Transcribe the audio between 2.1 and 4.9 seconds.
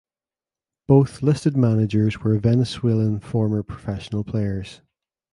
were Venezuelan former professional players.